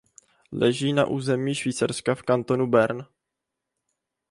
[0.51, 3.05] Leží na území Švýcarska v kantonu Bern.